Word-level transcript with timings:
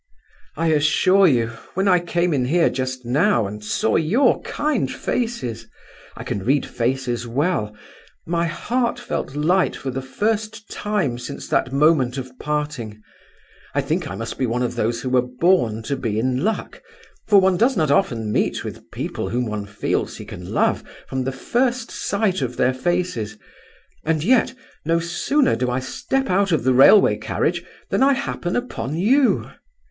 "I 0.57 0.69
assure 0.69 1.27
you, 1.27 1.49
when 1.75 1.87
I 1.87 1.99
came 1.99 2.33
in 2.33 2.45
here 2.45 2.71
just 2.71 3.05
now 3.05 3.45
and 3.45 3.63
saw 3.63 3.97
your 3.97 4.41
kind 4.41 4.89
faces 4.91 5.67
(I 6.17 6.23
can 6.23 6.43
read 6.43 6.65
faces 6.65 7.27
well) 7.27 7.77
my 8.25 8.47
heart 8.47 8.97
felt 8.99 9.35
light 9.35 9.75
for 9.75 9.91
the 9.91 10.01
first 10.01 10.71
time 10.71 11.19
since 11.19 11.47
that 11.49 11.71
moment 11.71 12.17
of 12.17 12.31
parting. 12.39 12.99
I 13.75 13.81
think 13.81 14.09
I 14.09 14.15
must 14.15 14.39
be 14.39 14.47
one 14.47 14.63
of 14.63 14.73
those 14.73 15.01
who 15.03 15.15
are 15.17 15.21
born 15.21 15.83
to 15.83 15.95
be 15.95 16.17
in 16.17 16.43
luck, 16.43 16.81
for 17.27 17.39
one 17.39 17.55
does 17.55 17.77
not 17.77 17.91
often 17.91 18.31
meet 18.31 18.63
with 18.63 18.89
people 18.89 19.29
whom 19.29 19.45
one 19.45 19.67
feels 19.67 20.17
he 20.17 20.25
can 20.25 20.51
love 20.51 20.83
from 21.07 21.25
the 21.25 21.31
first 21.31 21.91
sight 21.91 22.41
of 22.41 22.57
their 22.57 22.73
faces; 22.73 23.37
and 24.03 24.23
yet, 24.23 24.51
no 24.83 24.97
sooner 24.97 25.55
do 25.55 25.69
I 25.69 25.77
step 25.79 26.27
out 26.27 26.51
of 26.51 26.63
the 26.63 26.73
railway 26.73 27.17
carriage 27.17 27.63
than 27.89 28.01
I 28.01 28.13
happen 28.13 28.55
upon 28.55 28.95
you! 28.95 29.51